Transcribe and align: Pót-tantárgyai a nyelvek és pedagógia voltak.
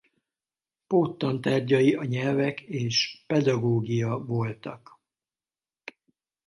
Pót-tantárgyai 0.87 1.95
a 1.95 2.03
nyelvek 2.03 2.61
és 2.61 3.23
pedagógia 3.27 4.17
voltak. 4.17 4.99